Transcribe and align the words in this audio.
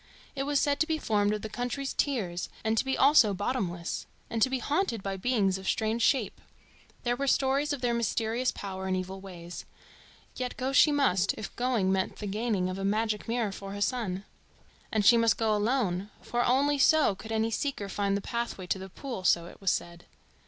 It 0.35 0.47
was 0.49 0.59
said 0.59 0.79
to 0.79 0.87
be 0.87 0.97
formed 0.97 1.31
of 1.31 1.43
the 1.43 1.47
country's 1.47 1.93
tears 1.93 2.49
and 2.63 2.75
to 2.75 2.83
be 2.83 2.97
also 2.97 3.35
bottomless, 3.35 4.07
and 4.31 4.41
to 4.41 4.49
be 4.49 4.57
haunted 4.57 5.03
by 5.03 5.15
beings 5.15 5.59
of 5.59 5.67
strange 5.67 6.01
shape. 6.01 6.41
There 7.03 7.15
were 7.15 7.27
stories 7.27 7.71
of 7.71 7.81
their 7.81 7.93
mysterious 7.93 8.51
power 8.51 8.87
and 8.87 8.97
evil 8.97 9.21
ways. 9.21 9.63
Yet 10.35 10.57
go 10.57 10.73
she 10.73 10.91
must, 10.91 11.35
if 11.37 11.55
going 11.55 11.91
meant 11.91 12.15
the 12.15 12.25
gaining 12.25 12.67
of 12.67 12.79
a 12.79 12.83
magic 12.83 13.27
mirror 13.27 13.51
for 13.51 13.73
her 13.73 13.79
son. 13.81 14.25
And 14.91 15.05
she 15.05 15.17
must 15.17 15.37
go 15.37 15.53
alone, 15.55 16.09
for 16.23 16.43
only 16.43 16.79
so 16.79 17.13
could 17.13 17.31
any 17.31 17.51
seeker 17.51 17.87
find 17.87 18.17
the 18.17 18.21
pathway 18.21 18.65
to 18.65 18.79
the 18.79 18.89
pool, 18.89 19.23
so 19.23 19.45
it 19.45 19.61
was 19.61 19.69
said. 19.69 20.05